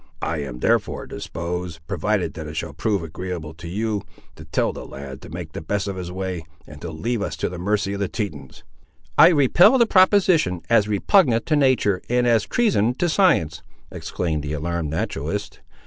I 0.23 0.39
am 0.39 0.61
therefore 0.61 1.05
disposed, 1.05 1.85
provided 1.85 2.33
that 2.33 2.47
it 2.47 2.55
shall 2.55 2.73
prove 2.73 3.03
agreeable 3.03 3.53
to 3.53 3.67
you, 3.67 4.01
to 4.35 4.45
tell 4.45 4.73
the 4.73 4.83
lad 4.83 5.21
to 5.21 5.29
make 5.29 5.51
the 5.53 5.61
best 5.61 5.87
of 5.87 5.95
his 5.95 6.11
way, 6.11 6.43
and 6.65 6.81
to 6.81 6.89
leave 6.89 7.21
us 7.21 7.35
to 7.35 7.49
the 7.49 7.59
mercy 7.59 7.93
of 7.93 7.99
the 7.99 8.07
Tetons." 8.07 8.63
"I 9.15 9.27
repel 9.27 9.77
the 9.77 9.85
proposition, 9.85 10.61
as 10.71 10.87
repugnant 10.87 11.45
to 11.45 11.55
nature, 11.55 12.01
and 12.09 12.25
as 12.25 12.47
treason 12.47 12.95
to 12.95 13.07
science!" 13.09 13.61
exclaimed 13.91 14.41
the 14.41 14.53
alarmed 14.53 14.89
naturalist. 14.89 15.59